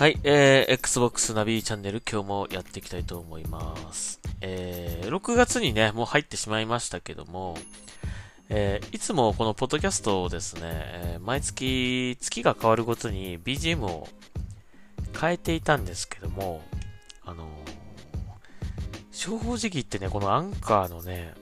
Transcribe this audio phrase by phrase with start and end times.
[0.00, 4.18] はい、えー、Xbox ナビチャンネル今日もやっていきたいと思います。
[4.40, 7.54] えー、6月にね、もう入ってしまいましたけども、
[8.48, 14.08] えー、いつもこのポッドキャストをですね、えー毎月、月が変わるごとに BGM を
[15.20, 16.62] 変えていたんですけども、
[17.26, 17.48] あのー
[19.12, 21.34] 正直言ってね、このアンカーのね、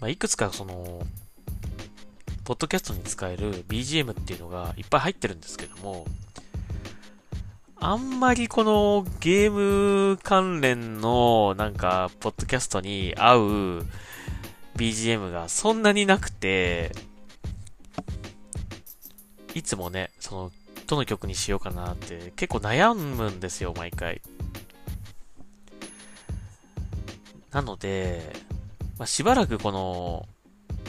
[0.00, 1.00] まあ、いくつかその、
[2.44, 6.04] ポッドキャストに使える BGM っていうのがいっぱい入ってるんですけども、
[7.82, 9.50] あんまりこのゲー
[10.10, 13.86] ム関連のなんか、ポッドキャストに合う
[14.76, 16.92] BGM がそんなになくて、
[19.54, 20.52] いつもね、その、
[20.86, 24.20] どの曲にしようかなって結構悩むんですよ、毎回。
[27.50, 28.34] なので、
[28.98, 30.28] まあ、しばらくこの、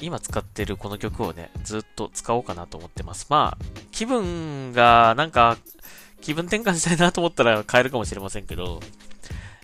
[0.02, 3.28] 今使ってるこの曲をね、ずっと使おうかなと思ってます。
[3.30, 5.58] まあ、気分がなんか、
[6.22, 8.80] 気分転換したいなと思ったら変えるかもしれませんけど、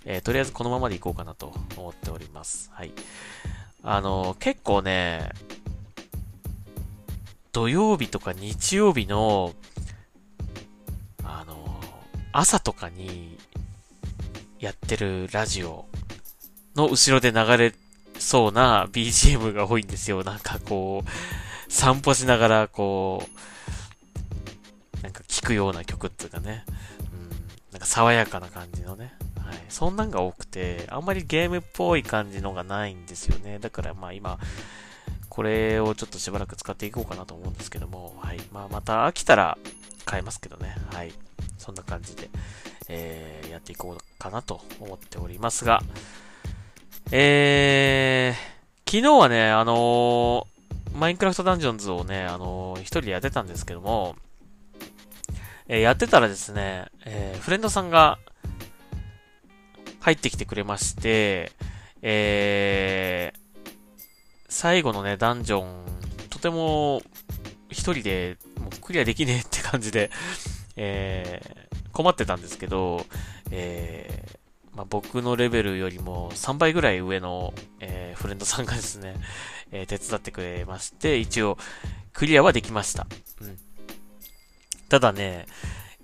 [0.06, 2.72] えーとりあえずこのままでいこうかなと思っております。
[2.74, 2.92] はい。
[3.84, 5.32] あの結構ね、
[7.54, 9.54] 土曜日とか日曜日の、
[11.24, 11.80] あの
[12.32, 13.38] 朝とかに
[14.60, 15.86] やってるラジオ
[16.76, 17.74] の後ろで流れ
[18.20, 20.24] そうな BGM が多いんですよ。
[20.24, 23.40] なんかこう、散歩しながらこう、
[25.04, 26.66] なんか聴くような曲っていうかね、
[27.14, 27.30] うん、
[27.72, 29.58] なんか爽やかな感じのね、はい。
[29.70, 33.60] そんなんが多くて、あんまりゲームっぽい感じのがないんですよね。
[33.60, 34.40] だからまあ今、
[35.30, 38.40] これをちょっとしばらく使っていこうかなと思うんですけども、はい。
[38.52, 39.58] まあまた飽きたら
[40.10, 41.14] 変えますけどね、はい。
[41.58, 42.30] そんな感じで、
[42.90, 45.82] えー、やっていこうかなと思っておりますが、
[47.12, 50.58] えー、昨日はね、あのー
[50.98, 54.16] マインクラフトダンジョンズをね、あのー一人でやってたんですけども、
[55.70, 58.20] えーやってたらですね、えーフレンドさんが
[60.00, 61.52] 入ってきてくれまして、
[62.02, 63.40] えー
[64.50, 65.86] 最後のね、ダンジョン、
[66.30, 67.02] とても
[67.70, 70.10] 一人でもうクリアできねえって感じで、
[70.76, 73.06] えー困ってたんですけど、
[73.50, 74.38] えー
[74.78, 79.16] まあ、僕のレベルよりも3倍ぐらい上の、えーフレンドさんがですね、
[79.72, 81.58] えー手伝ってくれまして、一応
[82.14, 83.08] クリアはできました。
[83.42, 83.58] うん。
[84.90, 85.46] ただね、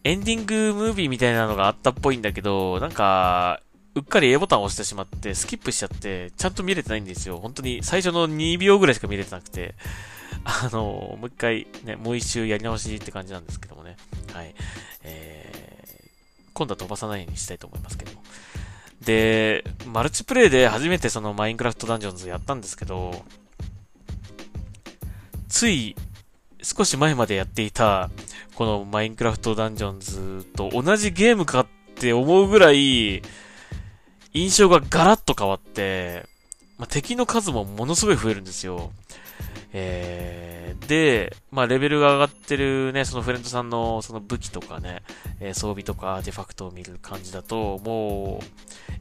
[0.03, 3.61] エンディングムービーみたいなのがあったっぽいんだけど、なんか、
[3.95, 7.37] うっかり A ボタンを押してしまって、スキップしちゃって、ちゃんと見れてないんですよ。
[7.39, 9.75] 本当に最初の2秒ぐらいしか見れてなくて、
[10.43, 13.95] あの、もう一回ね、もう一周やり直しって感じなんですけどもね。
[14.33, 14.53] はい。
[15.03, 18.23] えー、今度は飛ばさないようにしたいと思いますけども。
[19.01, 23.23] で、マルチプレイで初めてそのマインクラフトダンジョンズやったんですけど、
[25.49, 25.95] つい
[26.63, 28.09] 少し前までやっていた、
[28.55, 33.21] このマインクラフトダンジョンズと同じゲームかって思うぐらい、
[34.33, 36.25] 印象がガラッと変わって、
[36.77, 38.91] まあ、敵の数もものすごい増えるんですよ。
[39.75, 45.01] えー、で、まあ、レベルが上がってるね、そのフレンドさんのその武器とかね、
[45.39, 48.45] えー装備とかアーティファクトを見る感じだと、もう、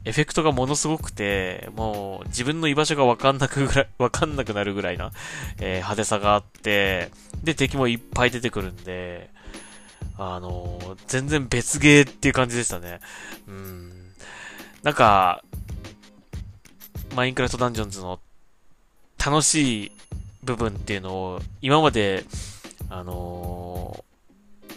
[0.03, 5.11] エフェクトがものすごくて、もう自分の居場所がわかんなくぐらい、 わかんなくなるぐらいな、
[5.59, 7.11] えー派手さがあって、
[7.43, 9.29] で、敵もいっぱい出てくるんで、
[10.17, 12.99] あのー全然別ゲーっていう感じでしたね。
[13.47, 13.91] うん。
[14.81, 15.43] なんか、
[17.15, 18.19] Minecraft Dungeons の
[19.23, 19.91] 楽しい
[20.43, 22.25] 部分っていうのを、今まで、
[22.89, 24.13] あのー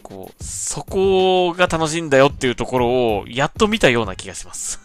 [0.06, 2.88] こう、そこが楽しいんだよっていうところ
[3.19, 4.78] を、やっと見たような気がします。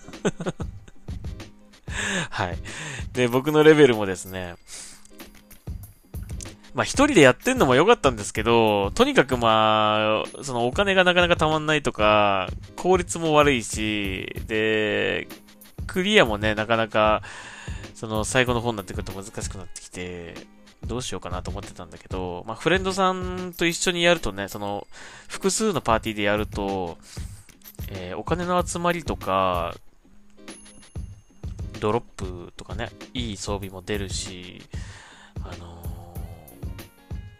[2.31, 2.57] はい。
[3.13, 4.55] で、僕のレベルもですね、
[6.73, 15.27] まあ一人でやってんのも良かったんですけど、とにかくまあ、そのお金がなかなかたまんないとか、効率も悪いし、で、
[15.85, 17.21] クリアもね、なかなか、
[17.93, 20.33] その最後の方になってくると難しくなってきて、
[20.85, 24.87] どうしようかなと思ってたんだけど、まあフレンドさんと一緒にやるとね、その、
[25.27, 26.97] 複数のパーティーでやると、
[27.89, 29.75] えーお金の集まりとか、
[31.79, 34.61] ドロップとかね、いい装備も出るし、
[35.43, 35.81] あのー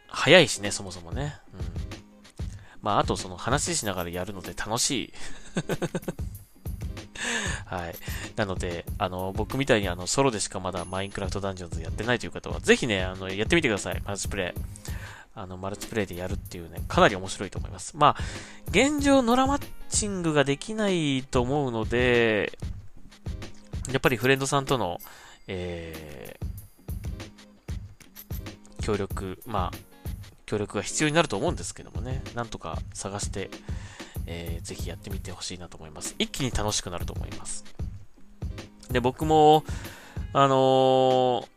[0.08, 1.36] 早いしね、そもそもね。
[1.54, 1.60] うん。
[2.82, 5.14] まあ、あとその話しながらやるので楽しい。
[7.72, 7.96] はい。
[8.36, 14.02] なので、あの、僕みたいにあの、ソロでしかまだマインクラフトダンジョンズやってないという方は、ぜひね、あの、やってみてください。
[14.06, 14.62] マルチプレイ。
[15.34, 17.96] あの、マルチプレイでやるっていうね、かなり面白いと思います。
[17.96, 18.24] まあ、
[18.68, 22.60] 現状、ノラマッチングができないと思うので、
[23.90, 25.00] やっぱりフレンドさんとの、
[25.48, 29.78] えー、協力、まあ、
[30.46, 33.50] 協力が必要になると思うんですけどもね、なんとか探して、
[34.26, 36.16] えー、ぜひやってみてほしいなと思います。
[36.20, 37.64] 一気に楽しくなると思います。
[38.90, 39.64] で、僕も、
[40.34, 41.48] あのー、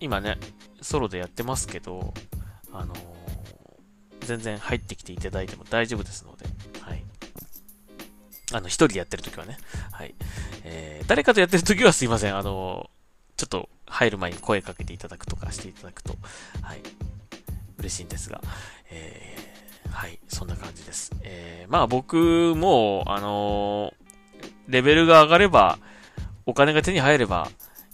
[0.00, 0.38] 今ね、
[0.80, 2.14] ソロでやってますけど、
[2.72, 2.98] あのー、
[4.26, 6.46] 全然入ってきていただいても大丈夫ですので、
[6.80, 7.04] はい。
[8.52, 9.58] あの、一人でやってるときはね、
[9.90, 10.14] はい。
[10.64, 12.90] えー、誰かとやってるときはすいません、あの、
[13.36, 16.16] ちょっと入る前に声かけていただくとかしていただくと、
[16.62, 16.82] はい。
[17.78, 18.42] 嬉しいんですが、
[18.90, 19.57] えー、
[19.90, 21.12] はい、そんな感じです。
[21.22, 25.78] えー、まあ僕も、あのー、レベルが上がれば、
[26.46, 27.50] お金が手に入れば、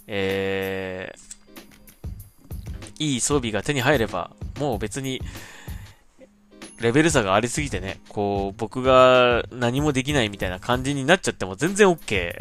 [0.07, 5.21] えー、いい装備が手に入れば、もう別に、
[6.79, 11.95] レベル差がありすぎてね、こう、僕が何もできないみたいな感じになっちゃっても全然 OK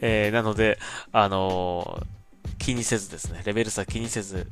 [0.00, 0.78] えー、なので、
[1.12, 4.46] あのー、気にせずですね、レベル差気にせず、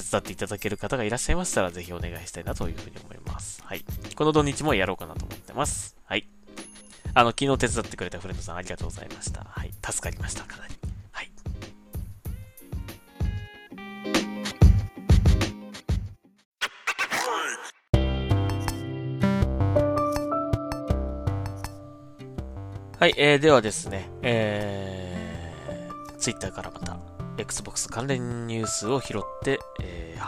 [0.00, 3.60] 手伝っていただける方がいらっしゃいましたら、ぜひお願いしたいなというふうに思います。
[3.64, 3.84] はい。
[4.14, 5.96] この土日もやろうかなと思ってます。
[6.04, 6.28] はい。
[7.14, 9.44] あの、昨日手伝ってくれたフレンドさんありがとうございました。
[9.44, 9.72] はい。
[9.84, 10.74] 助かりました、かなり。
[11.10, 11.30] はい。
[23.00, 26.98] はい、えー、ではですね、えー、ツイッターからまた
[27.38, 29.60] Xbox 関連ニュースを拾って、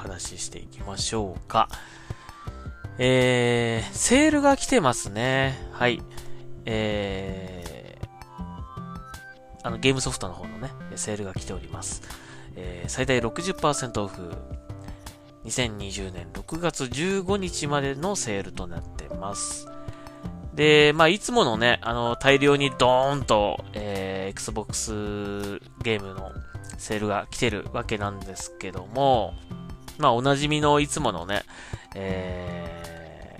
[0.00, 1.69] 話していきましょうか。
[2.99, 5.58] えー、セールが来てますね。
[5.73, 6.02] はい。
[6.64, 8.06] えー、
[9.62, 12.02] あの、ゲームソフトの方のね、セールが来ております。
[12.56, 14.32] えー、最大60%オフ。
[15.44, 19.67] 2020年6月15日までのセールとなってます。
[20.55, 26.32] で、まあ、いつものね、あの、大量にドーンと、えー、Xbox ゲームの
[26.76, 29.35] セールが来てるわけなんですけども、
[29.99, 31.43] まあおなじみのいつものね、
[31.95, 33.37] え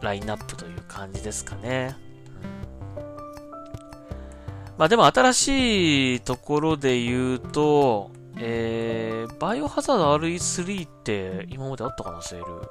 [0.00, 1.96] ー、ラインナップという感じですかね。
[2.26, 12.68] うん、まあでも新しいところで言うと、えー、バイオハザード RE3 って今まであったかな、セール。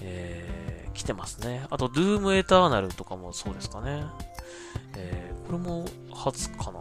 [0.00, 1.66] えー、来てますね。
[1.70, 4.04] あと、ドゥームエターナルとかもそうですかね。
[4.96, 6.80] えー、これも初かな。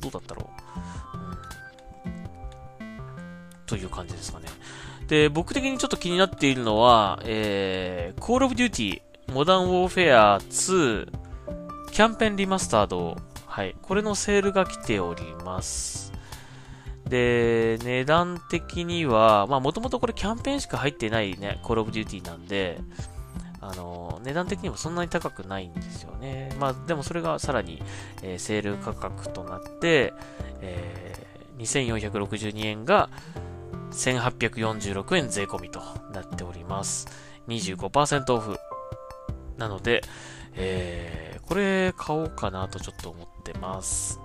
[0.00, 0.66] どうだったろう。
[3.66, 4.46] という感じですかね。
[5.08, 11.10] で、僕的にちょっと気になっているのは、えー、Call of Duty Modern Warfare 2
[11.92, 13.16] キャンペーンリマスタード。
[13.46, 13.74] はい。
[13.80, 16.12] これのセールが来ております。
[17.08, 22.80] で、値段的には、まあもともとこれキャンペーンしか入ってないね、Call of Duty なんで、
[23.60, 26.54] あの、値段的にもそんなに高くないんですよね。
[26.60, 27.82] まあでもそれがさらに、
[28.22, 30.12] えー、セール価格となって、
[30.60, 33.08] えー、2462円が
[33.90, 35.80] 1846円税込みと
[36.12, 37.06] なっております。
[37.48, 38.56] 25%オフ。
[39.56, 40.02] なので、
[40.54, 44.20] えー、これ買おうかなとちょっと思ってます。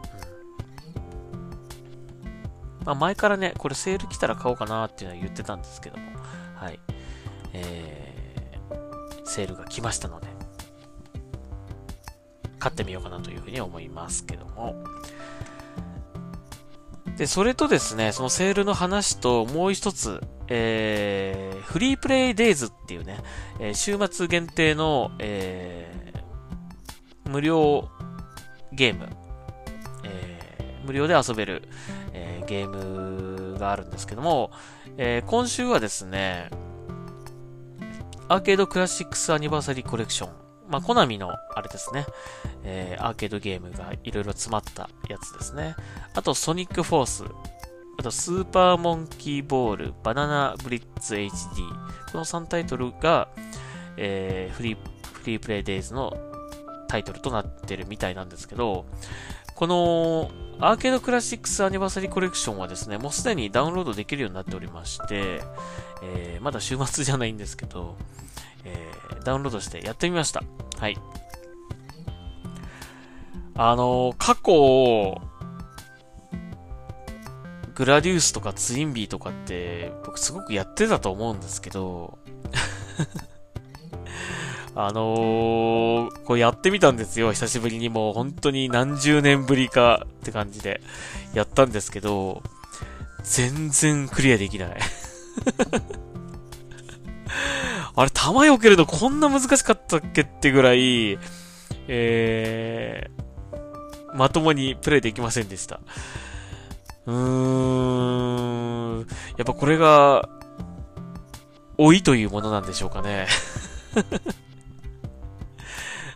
[2.79, 6.03] うん、まあ、前からね、これセール来たら買おうかなっていうのは言ってたんですけども、
[6.55, 6.79] はい。
[7.53, 10.27] えー、セールが来ましたので、
[12.59, 14.75] 買ってみようかなというふうに思いますけども、
[17.17, 23.19] で、それとですね、そのセールの話ともう一つ、えー、フリープレイデイズっていうね、
[23.59, 27.89] えー、週末限定の、えー、無料
[28.73, 29.09] ゲーム、
[30.03, 31.63] えー、無料で遊べる、
[32.13, 34.51] えー、ゲームがあるんですけども、
[34.97, 36.49] えー、今週はですね、
[38.27, 42.05] アーケードクラシックスアニバーサリーコレクションまあ、コナミの、あれですね、
[42.63, 45.75] えー、アーケードゲームがいろいろ詰まったやつですね。
[46.15, 47.25] あと、ソニックフォース。
[47.99, 51.29] あと、スーパーモンキーボール、バナナブリッツ HD。
[52.11, 53.27] この3タイトルが、
[53.97, 54.77] えー、フリー、
[55.13, 56.15] フリープレイデイズの
[56.87, 58.85] タイトルとなってるみたいなんですけど、
[59.55, 65.41] このアーケードクラシックスアニバーサリーコレクションはですね、もうすでにダウンロードできるようになっておりまして、
[66.03, 67.95] えー、まだ週末じゃないんですけど、
[68.65, 70.43] えー、ダウンロードしてやってみました。
[70.81, 70.97] はい。
[73.53, 75.21] あの、過去、
[77.75, 82.17] グラディウスとかツインビーとかって、僕すごくやってたと思うんですけど、
[84.73, 87.31] あのー、こうやってみたんですよ。
[87.31, 90.81] 久しぶりにもう本当に何十年ぶりかって感じで
[91.35, 92.41] やったんですけど、
[93.21, 94.79] 全然クリアできない
[97.95, 101.17] あれ、弾よけるのこんな難しかったっけってぐらい、
[101.87, 105.79] えー、まともにプレイできませんでした。
[107.05, 107.15] うー
[108.99, 109.05] ん、や
[109.43, 110.29] っぱこれが、
[111.77, 113.27] 老いというものなんでしょうかね。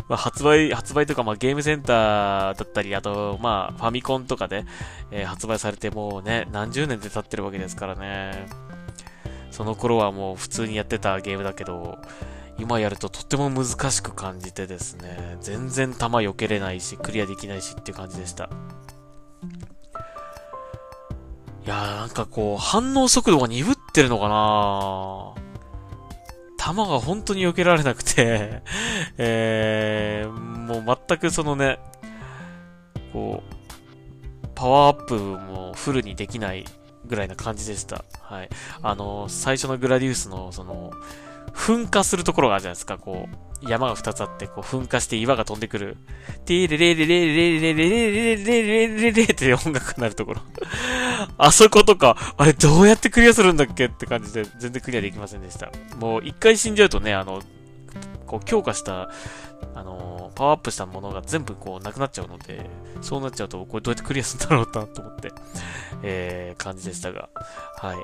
[0.07, 4.65] まあ、発売、発売とか、まあ、ゲームセンターだったり、あと、まあ、ファミコンとかで、
[5.09, 8.47] えー、発売されてもうね、何十年で経ってるわけですからね。
[9.55, 11.97] その頃はもう普通にやってたゲームだけど、
[12.59, 18.49] 今やるととっても難しく感じてですね、全然弾避けれないし、クリアできないしっていう感じでした。
[21.65, 25.41] いやーなんかこう、反応速度が鈍ってるのかな
[26.57, 28.61] 弾が本当に避けられなくて
[29.17, 31.79] えー、もう全くそのね、
[33.13, 36.65] こう、パワーアップもフルにできない
[37.07, 38.03] ぐらいな感じでした。
[38.21, 38.49] はい。
[38.81, 40.91] あの、最初のグラディウスの、その、
[41.53, 45.97] 噴火するところがあるじゃないですか、こう、山が2つあって、こう、噴火して岩が飛んでくる。
[46.45, 50.41] ティーレレレレレレレレレレレレレレって音楽になるところ。
[51.37, 55.71] あそことか、あれどうやってクリアするんだっけって感じで全然クリアできませんでした。
[55.97, 57.41] もう一回死んじゃうとね、あの、
[58.25, 59.09] こう強化した、
[59.73, 62.69] あのパワーアップしたものが全部こうなくなっちゃうので、
[63.01, 65.31] そうなっちゃうと、これどうやってクリアするんだろうなと思って、
[66.03, 67.29] えー、感じでしたが、
[67.77, 67.97] はい。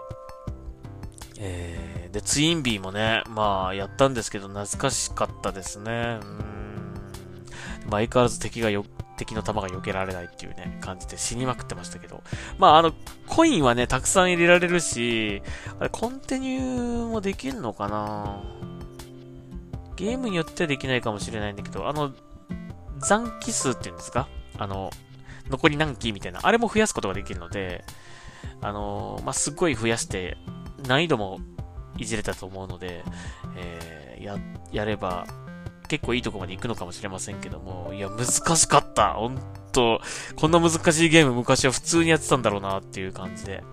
[1.40, 6.20] えー、で、ツインビーもね、まあ、やったんですけど、懐かしかったですね。
[6.22, 7.90] うん。
[7.90, 8.86] 相変わらず敵がよ、
[9.18, 12.22] 敵の弾が避けられないっていうね、感じで死にまくってましたけど。
[12.60, 12.94] まあ、あの、
[13.28, 15.42] コインはね、たくさん入れられるし、
[15.80, 18.42] あれ、コンティニューもできるのかな
[20.02, 22.12] ゲームによってはできないかもしれないんだけど、あの、
[22.98, 24.28] 残機数っていうんですか？
[24.58, 24.90] あの、
[25.50, 27.84] 残り何機みたいな、あれも増やすことができるので、
[28.62, 30.38] あのまあ、すっごい増やして、
[30.88, 31.40] 難易度も
[31.98, 33.04] いじれたと思うので、
[33.56, 34.38] えー、や、
[34.72, 35.28] やれば、
[35.88, 39.14] 結構いいとこまで行くのかもしれませんけども、いや、難しかった。
[39.14, 39.38] ほん
[39.72, 40.02] と、
[40.36, 43.64] こんな難しいゲーム昔は普通にやってたんだろうなっていう感じで。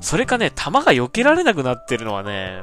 [0.00, 2.62] それかね、弾が避けられなくなってるのはね、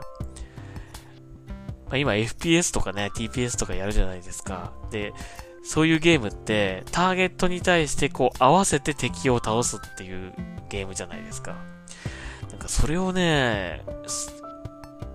[1.93, 4.71] まあ、今 FPS とかね、TPS とかやるじゃないですか。
[4.89, 5.13] で、
[5.63, 10.33] そういうゲームって、ターゲットに対してこう合わせて敵を倒すっていう
[10.69, 11.55] ゲームじゃないですか。
[12.49, 13.83] なんかそれをね、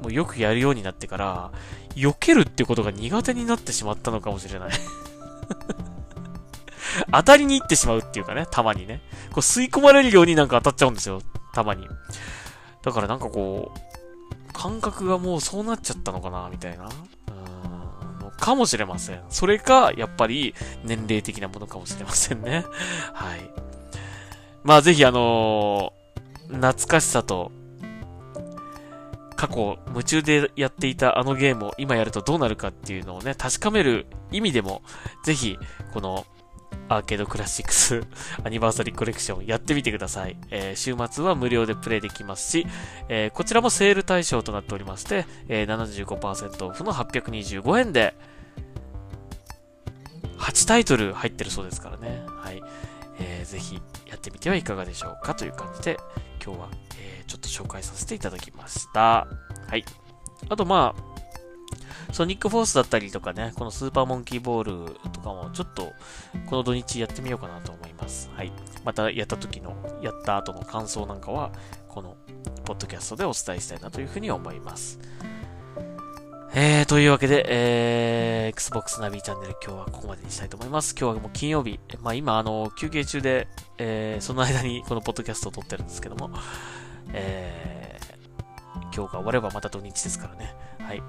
[0.03, 1.51] もうよくやるようになってから、
[1.97, 4.71] 避けるってことが苦手になってしまったのかもしれない
[7.11, 9.03] 当たりに行ってしまうっていうかね、たまにね。
[9.31, 11.23] こう吸い込まれるようになんか当たっちゃうんですよ、
[11.55, 11.89] たまに。
[12.85, 13.88] だからなんかこう、
[14.59, 16.89] 感覚がもうそうなっちゃったのかな、みたいな。
[18.41, 19.23] かもしれません。
[19.31, 22.65] それか、やっぱり年齢的なものかもしれませんね。
[23.15, 23.51] はい。
[24.65, 25.93] まあぜひあの
[26.49, 27.53] 懐かしさと、
[29.37, 34.83] 過去夢中でやっていたあのゲームを今やるとどうなるかっていうのをね、確かめる意味でも、
[35.23, 35.57] ぜひ、
[35.93, 36.27] この
[36.89, 38.03] アーケードクラシックス
[38.45, 40.37] アニバーサリーコレクションやってみてください。
[40.51, 42.67] えー、週末は無料でプレイできますし、
[43.09, 48.15] えー、こちらもセール対象となっておりまして、えー、75%オフの825円で、
[50.39, 52.23] 8タイトル入ってるそうですからね。
[52.27, 52.63] はい。
[53.21, 55.99] えー、ぜひやってみてはいかがでしょうかという感じで、
[56.45, 59.27] 今日は、えー、ちょっと紹介させていただきました。
[59.69, 59.85] はい。
[60.49, 61.08] あと、まあ、
[62.13, 65.93] ソニックフォースだったりとかね、このスーパーモンキーボールとかもちょっと
[66.47, 68.31] この土日やってみようかなと思います。
[68.35, 68.53] はい。
[68.85, 71.53] またやった時の、やった後の感想なんかは、
[71.89, 72.17] この
[72.65, 74.99] ポッドキャストでお伝えしたいなというふうに思います。
[76.55, 80.95] えー、というわけで、えー、Xbox ナビチャンネル今日はここまでにしたいと思います。
[80.99, 81.79] 今日はもう金曜日。
[82.01, 86.31] まあ今、あの、休憩中で、えー、その間にこのポッドキャストを撮ってるんですけども、
[87.13, 90.55] えー、今日が終わればまた土日ですからね。
[90.81, 91.03] はい。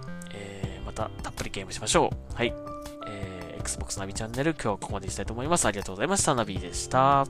[1.00, 2.36] たたっぷりゲームしましょう。
[2.36, 2.54] はい。
[3.08, 5.66] えー、Xbox ナビチャンネル今日はここまでにしたいと思います。
[5.66, 6.36] ありがとうございました。
[6.36, 7.26] ナビでした。